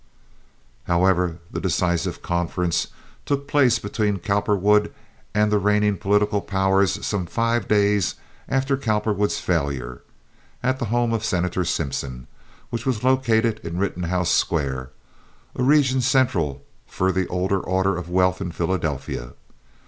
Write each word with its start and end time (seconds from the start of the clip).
However, 0.85 1.37
the 1.51 1.61
decisive 1.61 2.23
conference 2.23 2.87
took 3.23 3.47
place 3.47 3.77
between 3.77 4.17
Cowperwood 4.17 4.91
and 5.35 5.51
the 5.51 5.59
reigning 5.59 5.95
political 5.95 6.41
powers 6.41 7.05
some 7.05 7.27
five 7.27 7.67
days 7.67 8.15
after 8.49 8.77
Cowperwood's 8.77 9.37
failure, 9.37 10.01
at 10.63 10.79
the 10.79 10.85
home 10.85 11.13
of 11.13 11.23
Senator 11.23 11.63
Simpson, 11.63 12.25
which 12.71 12.87
was 12.87 13.03
located 13.03 13.59
in 13.59 13.77
Rittenhouse 13.77 14.31
Square—a 14.31 15.61
region 15.61 16.01
central 16.01 16.63
for 16.87 17.11
the 17.11 17.27
older 17.27 17.59
order 17.59 17.95
of 17.95 18.09
wealth 18.09 18.41
in 18.41 18.51
Philadelphia. 18.51 19.33